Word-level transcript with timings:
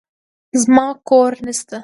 زما 0.61 0.87
کور 1.07 1.31
نشته. 1.47 1.77